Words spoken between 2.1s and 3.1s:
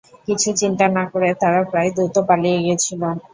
পালিয়ে গিয়েছিল।